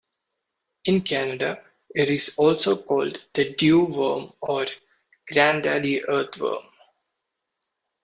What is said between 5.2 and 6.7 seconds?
"Grandaddy Earthworm".